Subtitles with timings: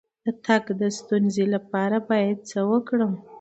[0.25, 3.13] د تګ د ستونزې لپاره باید څه وکړم؟